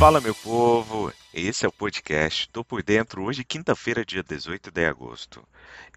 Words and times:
Fala, 0.00 0.18
meu 0.18 0.34
povo! 0.34 1.12
Esse 1.34 1.66
é 1.66 1.68
o 1.68 1.72
podcast 1.72 2.48
Tô 2.48 2.64
por 2.64 2.82
Dentro, 2.82 3.22
hoje, 3.22 3.44
quinta-feira, 3.44 4.02
dia 4.02 4.22
18 4.22 4.70
de 4.70 4.86
agosto. 4.86 5.46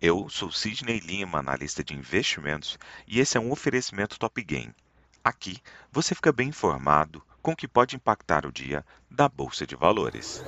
Eu 0.02 0.28
sou 0.28 0.52
Sidney 0.52 1.00
Lima, 1.00 1.40
analista 1.40 1.82
de 1.86 1.94
investimentos, 1.94 2.78
e 3.08 3.22
esse 3.22 3.38
é 3.38 3.40
um 3.40 3.50
oferecimento 3.50 4.20
Top 4.20 4.44
Game. 4.44 4.76
Aqui 5.24 5.58
você 5.90 6.14
fica 6.14 6.34
bem 6.34 6.50
informado 6.50 7.24
com 7.42 7.54
o 7.54 7.56
que 7.56 7.66
pode 7.66 7.96
impactar 7.96 8.46
o 8.46 8.52
dia 8.52 8.86
da 9.10 9.30
Bolsa 9.30 9.66
de 9.66 9.74
Valores. 9.74 10.44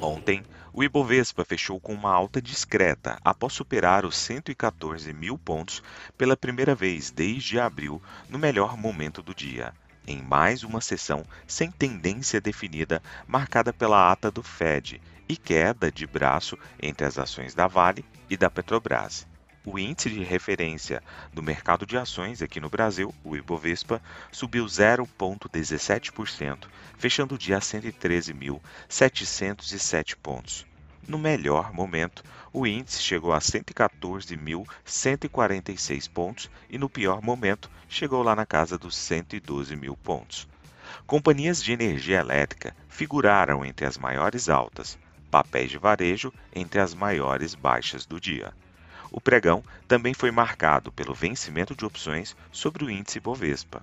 Ontem, 0.00 0.44
o 0.72 0.84
Ibovespa 0.84 1.44
fechou 1.44 1.80
com 1.80 1.94
uma 1.94 2.12
alta 2.12 2.40
discreta 2.40 3.18
após 3.24 3.54
superar 3.54 4.04
os 4.04 4.16
114 4.16 5.12
mil 5.12 5.36
pontos 5.36 5.82
pela 6.16 6.36
primeira 6.36 6.76
vez 6.76 7.10
desde 7.10 7.58
abril, 7.58 8.00
no 8.28 8.38
melhor 8.38 8.76
momento 8.76 9.20
do 9.20 9.34
dia, 9.34 9.74
em 10.06 10.22
mais 10.22 10.62
uma 10.62 10.80
sessão 10.80 11.24
sem 11.46 11.70
tendência 11.70 12.40
definida, 12.40 13.02
marcada 13.26 13.72
pela 13.72 14.10
ata 14.10 14.30
do 14.30 14.42
Fed 14.42 15.00
e 15.28 15.36
queda 15.36 15.90
de 15.90 16.06
braço 16.06 16.58
entre 16.80 17.04
as 17.06 17.18
ações 17.18 17.54
da 17.54 17.66
Vale 17.66 18.04
e 18.28 18.36
da 18.36 18.50
Petrobras. 18.50 19.26
O 19.64 19.78
índice 19.78 20.10
de 20.10 20.22
referência 20.22 21.02
do 21.32 21.42
mercado 21.42 21.86
de 21.86 21.96
ações 21.96 22.42
aqui 22.42 22.60
no 22.60 22.68
Brasil, 22.68 23.14
o 23.24 23.34
Ibovespa, 23.34 24.02
subiu 24.30 24.66
0,17%, 24.66 26.66
fechando 26.98 27.34
o 27.34 27.38
dia 27.38 27.56
a 27.56 27.60
113.707 27.60 30.16
pontos. 30.22 30.66
No 31.06 31.18
melhor 31.18 31.70
momento, 31.70 32.24
o 32.50 32.66
índice 32.66 33.02
chegou 33.02 33.34
a 33.34 33.38
114.146 33.38 36.10
pontos 36.10 36.50
e 36.70 36.78
no 36.78 36.88
pior 36.88 37.20
momento 37.20 37.70
chegou 37.86 38.22
lá 38.22 38.34
na 38.34 38.46
casa 38.46 38.78
dos 38.78 38.96
112 38.96 39.76
mil 39.76 39.94
pontos. 39.96 40.48
Companhias 41.06 41.62
de 41.62 41.72
energia 41.72 42.20
elétrica 42.20 42.74
figuraram 42.88 43.62
entre 43.64 43.84
as 43.84 43.98
maiores 43.98 44.48
altas, 44.48 44.98
papéis 45.30 45.70
de 45.70 45.76
varejo 45.76 46.32
entre 46.54 46.80
as 46.80 46.94
maiores 46.94 47.54
baixas 47.54 48.06
do 48.06 48.18
dia. 48.18 48.54
O 49.10 49.20
pregão 49.20 49.62
também 49.86 50.14
foi 50.14 50.30
marcado 50.30 50.90
pelo 50.90 51.12
vencimento 51.12 51.76
de 51.76 51.84
opções 51.84 52.34
sobre 52.50 52.82
o 52.82 52.90
índice 52.90 53.20
Bovespa. 53.20 53.82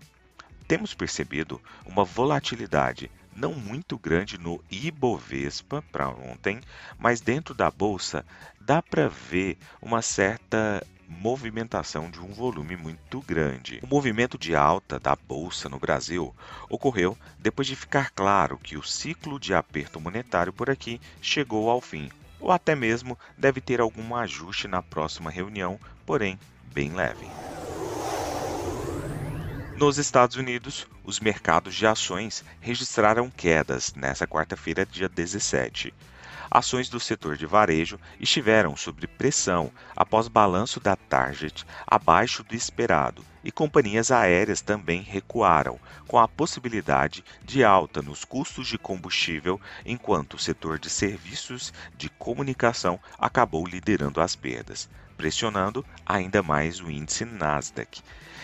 Temos 0.68 0.96
percebido 0.96 1.62
uma 1.86 2.04
volatilidade 2.04 3.12
não 3.36 3.54
muito 3.54 3.98
grande 3.98 4.38
no 4.38 4.64
Ibovespa 4.70 5.84
para 5.92 6.10
ontem, 6.10 6.60
mas 6.98 7.22
dentro 7.22 7.54
da 7.54 7.70
bolsa 7.70 8.26
dá 8.60 8.82
para 8.82 9.08
ver 9.08 9.58
uma 9.82 10.02
certa 10.02 10.86
movimentação 11.08 12.10
de 12.10 12.20
um 12.20 12.32
volume 12.32 12.78
muito 12.78 13.22
grande. 13.22 13.80
O 13.84 13.88
movimento 13.88 14.38
de 14.38 14.56
alta 14.56 15.00
da 15.00 15.16
bolsa 15.16 15.68
no 15.68 15.78
Brasil 15.78 16.34
ocorreu 16.70 17.18
depois 17.38 17.68
de 17.68 17.76
ficar 17.76 18.12
claro 18.12 18.58
que 18.58 18.78
o 18.78 18.84
ciclo 18.84 19.40
de 19.40 19.54
aperto 19.54 20.00
monetário 20.00 20.54
por 20.54 20.70
aqui 20.70 21.02
chegou 21.22 21.70
ao 21.70 21.82
fim 21.82 22.10
ou 22.40 22.52
até 22.52 22.76
mesmo 22.76 23.18
deve 23.38 23.62
ter 23.62 23.80
algum 23.80 24.16
ajuste 24.16 24.68
na 24.68 24.82
próxima 24.82 25.30
reunião, 25.30 25.80
porém 26.06 26.40
bem 26.74 26.92
leve. 26.92 27.30
Nos 29.82 29.98
Estados 29.98 30.36
Unidos, 30.36 30.86
os 31.04 31.20
mercados 31.20 31.74
de 31.74 31.88
ações 31.88 32.46
registraram 32.60 33.32
quedas 33.32 33.96
nesta 33.96 34.28
quarta-feira, 34.28 34.86
dia 34.86 35.10
17 35.10 35.92
ações 36.52 36.88
do 36.88 37.00
setor 37.00 37.36
de 37.36 37.48
varejo 37.48 38.00
estiveram 38.20 38.78
sob 38.78 39.08
pressão 39.08 39.72
após 39.96 40.28
balanço 40.28 40.80
da 40.80 40.96
Target 40.96 41.66
abaixo 41.88 42.44
do 42.44 42.54
esperado 42.54 43.26
e 43.44 43.52
companhias 43.52 44.12
aéreas 44.12 44.62
também 44.62 45.02
recuaram, 45.02 45.80
com 46.08 46.18
a 46.18 46.28
possibilidade 46.28 47.24
de 47.44 47.64
alta 47.64 48.02
nos 48.02 48.24
custos 48.24 48.68
de 48.68 48.78
combustível, 48.78 49.60
enquanto 49.86 50.36
o 50.36 50.40
setor 50.40 50.78
de 50.78 50.90
serviços 50.90 51.74
de 51.98 52.10
comunicação 52.10 53.00
acabou 53.18 53.66
liderando 53.66 54.22
as 54.22 54.36
perdas, 54.36 54.90
pressionando 55.18 55.86
ainda 56.06 56.42
mais 56.42 56.80
o 56.80 56.90
índice 56.90 57.26
Nasdaq. 57.26 58.02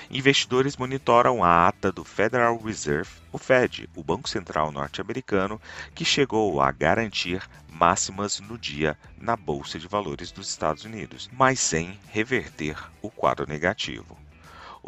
Investidores 0.09 0.77
monitoram 0.77 1.43
a 1.43 1.67
ata 1.67 1.91
do 1.91 2.03
Federal 2.05 2.57
Reserve, 2.57 3.09
o 3.29 3.37
Fed, 3.37 3.89
o 3.93 4.01
Banco 4.01 4.29
Central 4.29 4.71
norte-americano, 4.71 5.59
que 5.93 6.05
chegou 6.05 6.61
a 6.61 6.71
garantir 6.71 7.43
máximas 7.69 8.39
no 8.39 8.57
dia 8.57 8.97
na 9.19 9.35
Bolsa 9.35 9.77
de 9.77 9.87
Valores 9.87 10.31
dos 10.31 10.49
Estados 10.49 10.85
Unidos, 10.85 11.29
mas 11.33 11.59
sem 11.59 11.99
reverter 12.07 12.77
o 13.01 13.09
quadro 13.09 13.45
negativo. 13.45 14.17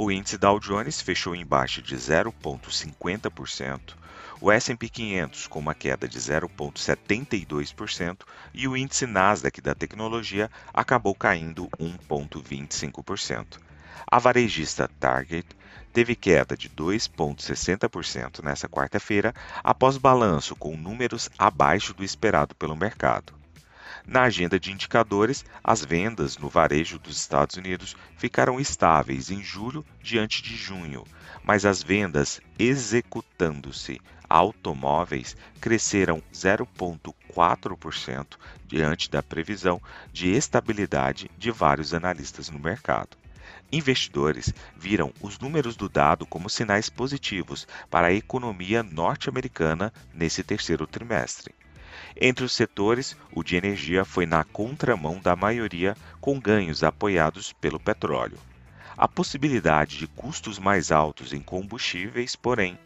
O 0.02 0.10
índice 0.10 0.38
Dow 0.38 0.62
Jones 0.62 1.02
fechou 1.02 1.36
em 1.36 1.46
baixa 1.46 1.82
de 1.82 1.94
0,50%, 1.94 3.96
o 4.40 4.50
S&P 4.50 4.88
500 4.88 5.48
com 5.48 5.60
uma 5.60 5.76
queda 5.76 6.08
de 6.08 6.18
0,72% 6.18 8.20
e 8.54 8.66
o 8.66 8.78
índice 8.78 9.06
Nasdaq 9.06 9.60
da 9.60 9.76
tecnologia 9.76 10.50
acabou 10.74 11.14
caindo 11.14 11.68
1,25%. 11.78 13.60
A 14.10 14.18
varejista 14.18 14.90
Target 15.02 15.50
teve 15.92 16.16
queda 16.16 16.56
de 16.56 16.70
2,60% 16.70 18.42
nesta 18.42 18.70
quarta-feira, 18.70 19.36
após 19.62 19.98
balanço 19.98 20.56
com 20.56 20.78
números 20.78 21.30
abaixo 21.38 21.94
do 21.94 22.06
esperado 22.06 22.56
pelo 22.56 22.74
mercado. 22.74 23.38
Na 24.06 24.24
agenda 24.24 24.60
de 24.60 24.72
indicadores, 24.72 25.46
as 25.64 25.84
vendas 25.84 26.38
no 26.38 26.50
varejo 26.50 27.00
dos 27.00 27.18
Estados 27.18 27.58
Unidos 27.58 27.96
ficaram 28.18 28.60
estáveis 28.60 29.30
em 29.30 29.44
julho 29.44 29.86
diante 30.02 30.42
de 30.42 30.56
junho, 30.56 31.04
mas 31.44 31.66
as 31.66 31.82
vendas 31.82 32.42
executando-se 32.58 34.00
automóveis 34.30 35.36
cresceram 35.60 36.22
0,4% 36.32 38.38
diante 38.68 39.10
da 39.10 39.24
previsão 39.24 39.82
de 40.14 40.30
estabilidade 40.30 41.32
de 41.38 41.50
vários 41.50 41.94
analistas 41.94 42.50
no 42.50 42.60
mercado. 42.60 43.18
Investidores 43.72 44.54
viram 44.76 45.14
os 45.22 45.38
números 45.38 45.76
do 45.76 45.90
dado 45.90 46.26
como 46.26 46.50
sinais 46.50 46.90
positivos 46.90 47.68
para 47.90 48.08
a 48.08 48.14
economia 48.14 48.82
norte-americana 48.82 49.94
nesse 50.14 50.44
terceiro 50.44 50.88
trimestre. 50.88 51.54
Entre 52.20 52.44
os 52.44 52.54
setores, 52.54 53.16
o 53.32 53.44
de 53.44 53.56
energia 53.56 54.04
foi 54.04 54.26
na 54.26 54.44
contramão 54.44 55.20
da 55.20 55.36
maioria, 55.36 55.96
com 56.20 56.40
ganhos 56.40 56.84
apoiados 56.84 57.54
pelo 57.54 57.80
petróleo. 57.80 58.38
A 58.98 59.08
possibilidade 59.08 59.98
de 59.98 60.08
custos 60.08 60.60
mais 60.60 60.92
altos 60.92 61.32
em 61.32 61.42
combustíveis, 61.42 62.36
porém, 62.36 62.78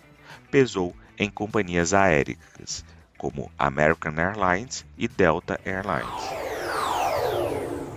pesou 0.51 0.96
em 1.18 1.29
companhias 1.29 1.94
aéreas, 1.94 2.85
como 3.18 3.51
American 3.57 4.13
Airlines 4.18 4.85
e 4.97 5.07
Delta 5.07 5.59
Airlines. 5.66 6.44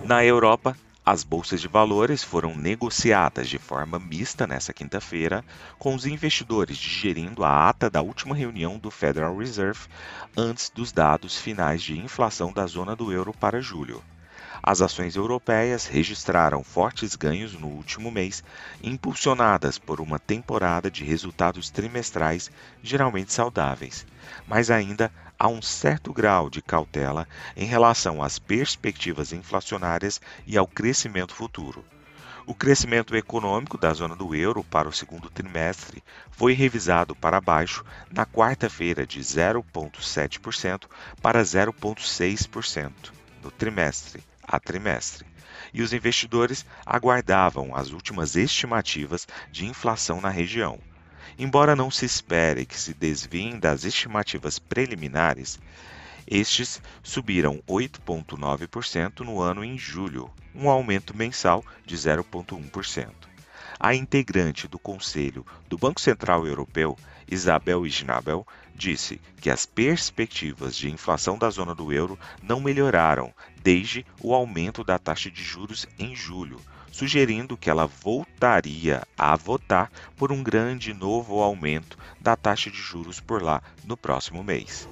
Na 0.03 0.23
Europa, 0.23 0.75
as 1.09 1.23
bolsas 1.23 1.61
de 1.61 1.69
valores 1.69 2.21
foram 2.21 2.53
negociadas 2.53 3.47
de 3.47 3.57
forma 3.57 3.97
mista 3.97 4.45
nesta 4.45 4.73
quinta-feira, 4.73 5.41
com 5.79 5.95
os 5.95 6.05
investidores 6.05 6.75
digerindo 6.77 7.45
a 7.45 7.69
ata 7.69 7.89
da 7.89 8.01
última 8.01 8.35
reunião 8.35 8.77
do 8.77 8.91
Federal 8.91 9.37
Reserve 9.37 9.87
antes 10.35 10.69
dos 10.69 10.91
dados 10.91 11.37
finais 11.37 11.81
de 11.81 11.97
inflação 11.97 12.51
da 12.51 12.65
zona 12.67 12.93
do 12.93 13.09
euro 13.09 13.31
para 13.31 13.61
julho. 13.61 14.03
As 14.61 14.81
ações 14.81 15.15
europeias 15.15 15.85
registraram 15.85 16.61
fortes 16.61 17.15
ganhos 17.15 17.53
no 17.53 17.67
último 17.67 18.11
mês, 18.11 18.43
impulsionadas 18.83 19.77
por 19.77 20.01
uma 20.01 20.19
temporada 20.19 20.91
de 20.91 21.05
resultados 21.05 21.69
trimestrais 21.69 22.51
geralmente 22.83 23.31
saudáveis, 23.31 24.05
mas 24.45 24.69
ainda 24.69 25.09
há 25.39 25.47
um 25.47 25.61
certo 25.61 26.11
grau 26.11 26.49
de 26.49 26.61
cautela 26.61 27.27
em 27.55 27.65
relação 27.65 28.23
às 28.23 28.39
perspectivas 28.39 29.31
inflacionárias 29.31 30.19
e 30.45 30.57
ao 30.57 30.67
crescimento 30.67 31.33
futuro. 31.33 31.83
O 32.45 32.55
crescimento 32.55 33.13
econômico 33.13 33.77
da 33.77 33.93
zona 33.93 34.15
do 34.15 34.33
euro 34.33 34.63
para 34.63 34.87
o 34.87 34.93
segundo 34.93 35.29
trimestre 35.29 36.01
foi 36.31 36.53
revisado 36.53 37.13
para 37.13 37.41
baixo 37.41 37.83
na 38.09 38.25
quarta-feira 38.25 39.05
de 39.05 39.19
0,7% 39.19 40.85
para 41.21 41.43
0,6% 41.43 42.91
no 43.43 43.51
trimestre 43.51 44.23
a 44.41 44.59
trimestre. 44.61 45.27
E 45.73 45.81
os 45.81 45.91
investidores 45.91 46.65
aguardavam 46.85 47.75
as 47.75 47.91
últimas 47.91 48.37
estimativas 48.37 49.27
de 49.51 49.65
inflação 49.65 50.21
na 50.21 50.29
região. 50.29 50.79
Embora 51.37 51.75
não 51.75 51.91
se 51.91 52.05
espere 52.05 52.65
que 52.65 52.79
se 52.79 52.93
desviem 52.93 53.59
das 53.59 53.83
estimativas 53.83 54.59
preliminares, 54.59 55.59
estes 56.29 56.81
subiram 57.01 57.63
8,9% 57.67 59.21
no 59.21 59.41
ano 59.41 59.63
em 59.63 59.77
julho, 59.77 60.29
um 60.53 60.69
aumento 60.69 61.15
mensal 61.15 61.63
de 61.85 61.95
0,1%. 61.95 63.13
a 63.79 63.95
integrante 63.95 64.67
do 64.67 64.79
Conselho 64.79 65.45
do 65.69 65.77
Banco 65.77 66.01
Central 66.01 66.45
Europeu, 66.45 66.97
Isabel 67.29 67.85
Schnabel, 67.89 68.45
disse 68.75 69.21
que 69.39 69.49
as 69.49 69.65
perspectivas 69.65 70.75
de 70.75 70.89
inflação 70.89 71.37
da 71.37 71.49
zona 71.49 71.73
do 71.73 71.93
euro 71.93 72.17
não 72.41 72.59
melhoraram 72.59 73.33
desde 73.61 74.05
o 74.21 74.33
aumento 74.33 74.83
da 74.83 74.97
taxa 74.97 75.29
de 75.31 75.43
juros 75.43 75.87
em 75.97 76.15
julho, 76.15 76.59
sugerindo 76.91 77.57
que 77.57 77.69
ela 77.69 77.85
voltaria 77.85 79.03
a 79.17 79.35
votar 79.35 79.91
por 80.15 80.31
um 80.31 80.43
grande 80.43 80.93
novo 80.93 81.41
aumento 81.41 81.97
da 82.19 82.35
taxa 82.35 82.69
de 82.69 82.77
juros 82.77 83.19
por 83.19 83.41
lá 83.41 83.61
no 83.85 83.97
próximo 83.97 84.43
mês. 84.43 84.87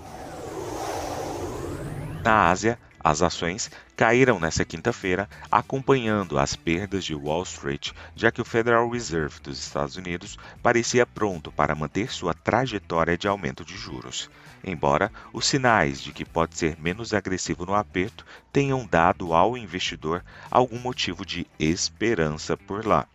Na 2.24 2.50
Ásia, 2.50 2.80
as 3.06 3.22
ações 3.22 3.70
caíram 3.96 4.40
nesta 4.40 4.66
quinta-feira, 4.66 5.30
acompanhando 5.52 6.40
as 6.40 6.56
perdas 6.56 7.06
de 7.06 7.14
Wall 7.14 7.44
Street, 7.44 7.92
já 8.16 8.32
que 8.32 8.42
o 8.42 8.46
Federal 8.46 8.90
Reserve 8.90 9.40
dos 9.42 9.60
Estados 9.60 9.96
Unidos 9.96 10.40
parecia 10.64 11.06
pronto 11.06 11.52
para 11.52 11.76
manter 11.76 12.12
sua 12.12 12.34
trajetória 12.34 13.16
de 13.16 13.28
aumento 13.28 13.64
de 13.64 13.78
juros. 13.78 14.28
Embora 14.64 15.12
os 15.32 15.46
sinais 15.46 16.02
de 16.02 16.12
que 16.12 16.26
pode 16.26 16.58
ser 16.58 16.80
menos 16.82 17.14
agressivo 17.14 17.64
no 17.64 17.76
aperto 17.76 18.26
tenham 18.52 18.88
dado 18.88 19.36
ao 19.36 19.56
investidor 19.56 20.26
algum 20.50 20.80
motivo 20.80 21.24
de 21.24 21.46
esperança 21.60 22.58
por 22.58 22.88
lá. 22.88 23.08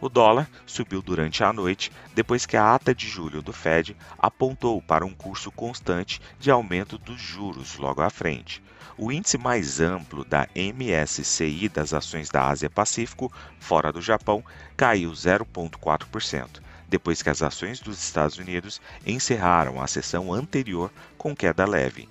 O 0.00 0.08
dólar 0.08 0.48
subiu 0.66 1.02
durante 1.02 1.44
a 1.44 1.52
noite 1.52 1.92
depois 2.14 2.46
que 2.46 2.56
a 2.56 2.74
ata 2.74 2.94
de 2.94 3.06
julho 3.06 3.42
do 3.42 3.52
Fed 3.52 3.94
apontou 4.18 4.80
para 4.80 5.04
um 5.04 5.12
curso 5.12 5.52
constante 5.52 6.22
de 6.38 6.50
aumento 6.50 6.96
dos 6.96 7.20
juros 7.20 7.76
logo 7.76 8.00
à 8.00 8.08
frente. 8.08 8.62
O 8.96 9.12
índice 9.12 9.36
mais 9.36 9.78
amplo 9.78 10.24
da 10.24 10.48
MSCI 10.54 11.68
das 11.68 11.92
ações 11.92 12.30
da 12.30 12.48
Ásia-Pacífico, 12.48 13.30
fora 13.58 13.92
do 13.92 14.00
Japão, 14.00 14.42
caiu 14.74 15.10
0,4%, 15.10 16.60
depois 16.88 17.22
que 17.22 17.28
as 17.28 17.42
ações 17.42 17.78
dos 17.78 18.02
Estados 18.02 18.38
Unidos 18.38 18.80
encerraram 19.06 19.82
a 19.82 19.86
sessão 19.86 20.32
anterior 20.32 20.90
com 21.18 21.36
queda 21.36 21.66
leve. 21.66 22.08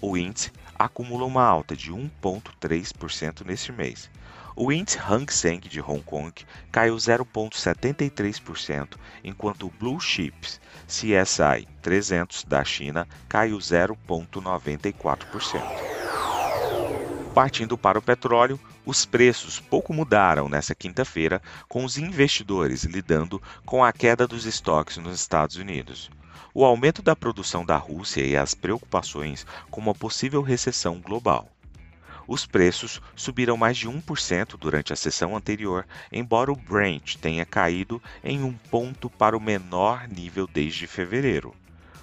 O 0.00 0.16
índice 0.16 0.52
acumula 0.76 1.24
uma 1.24 1.44
alta 1.44 1.76
de 1.76 1.92
1,3% 1.92 3.44
neste 3.44 3.72
mês. 3.72 4.10
O 4.60 4.72
índice 4.72 4.98
Hang 4.98 5.32
Seng 5.32 5.60
de 5.60 5.80
Hong 5.80 6.02
Kong 6.02 6.32
caiu 6.72 6.96
0,73%, 6.96 8.96
enquanto 9.22 9.68
o 9.68 9.70
Blue 9.70 10.00
Chips 10.00 10.60
CSI 10.84 11.68
300 11.80 12.42
da 12.42 12.64
China 12.64 13.06
caiu 13.28 13.56
0,94%. 13.58 15.62
Partindo 17.32 17.78
para 17.78 18.00
o 18.00 18.02
petróleo, 18.02 18.58
os 18.84 19.06
preços 19.06 19.60
pouco 19.60 19.94
mudaram 19.94 20.48
nesta 20.48 20.74
quinta-feira, 20.74 21.40
com 21.68 21.84
os 21.84 21.96
investidores 21.96 22.82
lidando 22.82 23.40
com 23.64 23.84
a 23.84 23.92
queda 23.92 24.26
dos 24.26 24.44
estoques 24.44 24.96
nos 24.96 25.14
Estados 25.14 25.54
Unidos. 25.54 26.10
O 26.52 26.64
aumento 26.64 27.00
da 27.00 27.14
produção 27.14 27.64
da 27.64 27.76
Rússia 27.76 28.26
e 28.26 28.36
as 28.36 28.54
preocupações 28.54 29.46
com 29.70 29.80
uma 29.80 29.94
possível 29.94 30.42
recessão 30.42 31.00
global. 31.00 31.48
Os 32.28 32.44
preços 32.44 33.00
subiram 33.16 33.56
mais 33.56 33.78
de 33.78 33.88
1% 33.88 34.58
durante 34.58 34.92
a 34.92 34.96
sessão 34.96 35.34
anterior, 35.34 35.86
embora 36.12 36.52
o 36.52 36.56
Brent 36.56 37.16
tenha 37.16 37.46
caído 37.46 38.02
em 38.22 38.42
um 38.42 38.52
ponto 38.52 39.08
para 39.08 39.34
o 39.34 39.40
menor 39.40 40.06
nível 40.06 40.46
desde 40.46 40.86
fevereiro. 40.86 41.56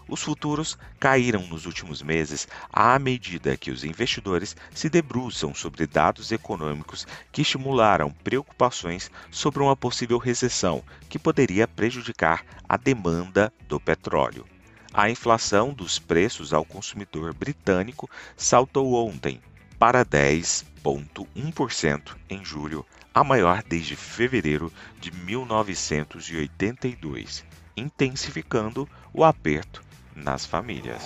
Os 0.07 0.23
futuros 0.23 0.79
caíram 0.99 1.45
nos 1.45 1.67
últimos 1.67 2.01
meses 2.01 2.47
à 2.73 2.97
medida 2.97 3.55
que 3.55 3.69
os 3.69 3.83
investidores 3.83 4.55
se 4.73 4.89
debruçam 4.89 5.53
sobre 5.53 5.85
dados 5.85 6.31
econômicos 6.31 7.05
que 7.31 7.43
estimularam 7.43 8.09
preocupações 8.09 9.11
sobre 9.29 9.61
uma 9.61 9.75
possível 9.75 10.17
recessão 10.17 10.83
que 11.07 11.19
poderia 11.19 11.67
prejudicar 11.67 12.43
a 12.67 12.77
demanda 12.77 13.53
do 13.67 13.79
petróleo. 13.79 14.43
A 14.91 15.07
inflação 15.07 15.71
dos 15.71 15.99
preços 15.99 16.51
ao 16.51 16.65
consumidor 16.65 17.31
britânico 17.31 18.09
saltou 18.35 18.93
ontem 18.93 19.39
para 19.77 20.05
10,1% 20.05 22.15
em 22.29 22.43
julho, 22.43 22.85
a 23.13 23.23
maior 23.23 23.61
desde 23.63 23.95
fevereiro 23.95 24.73
de 24.99 25.11
1982, 25.11 27.45
intensificando 27.77 28.89
o 29.13 29.23
aperto 29.23 29.83
nas 30.15 30.43
famílias. 30.45 31.03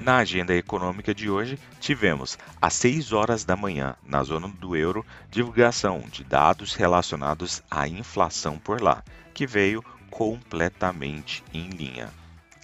Na 0.00 0.16
agenda 0.16 0.54
econômica 0.54 1.14
de 1.14 1.28
hoje, 1.28 1.58
tivemos 1.78 2.38
às 2.60 2.72
6 2.72 3.12
horas 3.12 3.44
da 3.44 3.54
manhã, 3.54 3.94
na 4.02 4.22
zona 4.22 4.48
do 4.48 4.74
euro, 4.74 5.04
divulgação 5.30 6.02
de 6.10 6.24
dados 6.24 6.74
relacionados 6.74 7.62
à 7.70 7.86
inflação 7.86 8.58
por 8.58 8.80
lá, 8.80 9.04
que 9.34 9.46
veio 9.46 9.84
completamente 10.10 11.44
em 11.52 11.68
linha. 11.68 12.08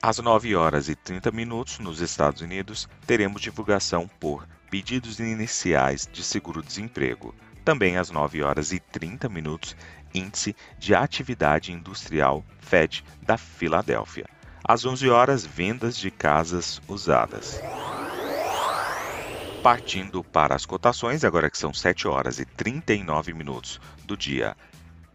Às 0.03 0.19
9 0.19 0.55
horas 0.55 0.89
e 0.89 0.95
30 0.95 1.31
minutos, 1.31 1.79
nos 1.79 2.01
Estados 2.01 2.43
Unidos, 2.43 2.89
teremos 3.07 3.41
divulgação 3.41 4.09
por 4.21 4.47
pedidos 4.71 5.19
iniciais 5.19 6.09
de 6.13 6.23
seguro-desemprego. 6.23 7.35
Também 7.65 7.97
às 7.97 8.11
9 8.11 8.43
horas 8.43 8.73
e 8.73 8.79
30 8.79 9.29
minutos, 9.29 9.75
índice 10.15 10.55
de 10.79 10.95
atividade 10.95 11.73
industrial 11.73 12.45
Fed 12.61 13.03
da 13.23 13.37
Filadélfia. 13.37 14.27
Às 14.63 14.85
11 14.85 15.09
horas, 15.09 15.47
vendas 15.47 15.97
de 15.97 16.11
casas 16.11 16.81
usadas. 16.87 17.61
Partindo 19.63 20.23
para 20.23 20.55
as 20.55 20.67
cotações, 20.67 21.25
agora 21.25 21.51
que 21.51 21.59
são 21.59 21.73
7 21.73 22.07
horas 22.07 22.39
e 22.39 22.45
39 22.45 23.33
minutos 23.33 23.81
do 24.05 24.17
dia 24.17 24.57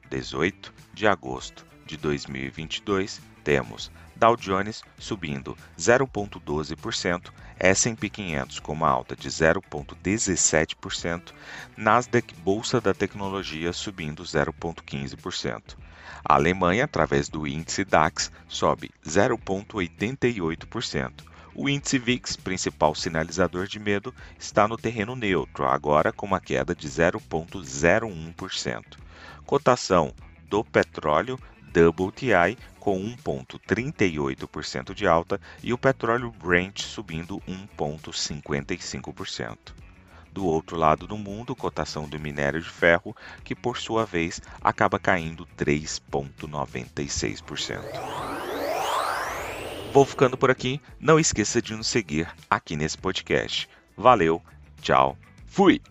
18 0.10 0.74
de 0.94 1.07
agosto 1.07 1.70
de 1.91 1.97
2022, 1.97 3.21
temos 3.43 3.91
Dow 4.15 4.38
Jones 4.38 4.81
subindo 4.97 5.57
0,12%, 5.77 7.29
S&P 7.59 8.09
500 8.09 8.59
com 8.59 8.71
uma 8.71 8.88
alta 8.88 9.13
de 9.13 9.29
0,17%, 9.29 11.33
Nasdaq 11.75 12.33
Bolsa 12.35 12.79
da 12.79 12.93
Tecnologia 12.93 13.73
subindo 13.73 14.23
0,15%. 14.23 15.75
A 16.23 16.35
Alemanha, 16.35 16.85
através 16.85 17.27
do 17.27 17.45
índice 17.45 17.83
DAX, 17.83 18.31
sobe 18.47 18.89
0,88%. 19.05 21.25
O 21.53 21.67
índice 21.67 21.99
VIX, 21.99 22.38
principal 22.38 22.95
sinalizador 22.95 23.67
de 23.67 23.79
medo, 23.79 24.15
está 24.39 24.65
no 24.65 24.77
terreno 24.77 25.17
neutro, 25.17 25.65
agora 25.65 26.13
com 26.13 26.25
uma 26.25 26.39
queda 26.39 26.73
de 26.73 26.88
0,01%. 26.88 28.81
Cotação 29.45 30.13
do 30.47 30.63
petróleo 30.63 31.38
WTI 31.71 32.57
com 32.79 33.00
1,38% 33.00 34.94
de 34.94 35.07
alta 35.07 35.41
e 35.63 35.73
o 35.73 35.77
petróleo 35.77 36.31
Brent 36.31 36.81
subindo 36.81 37.41
1,55%. 37.47 39.57
Do 40.31 40.45
outro 40.45 40.77
lado 40.77 41.07
do 41.07 41.18
mundo, 41.18 41.56
cotação 41.56 42.07
do 42.07 42.19
minério 42.19 42.62
de 42.62 42.69
ferro, 42.69 43.15
que 43.43 43.55
por 43.55 43.77
sua 43.77 44.05
vez 44.05 44.41
acaba 44.62 44.98
caindo 44.98 45.46
3,96%. 45.57 47.81
Vou 49.91 50.05
ficando 50.05 50.38
por 50.38 50.50
aqui. 50.50 50.79
Não 50.98 51.19
esqueça 51.19 51.62
de 51.62 51.75
nos 51.75 51.88
seguir 51.88 52.34
aqui 52.50 52.77
nesse 52.77 52.98
podcast. 52.98 53.67
Valeu, 53.98 54.41
tchau, 54.81 55.17
fui! 55.46 55.81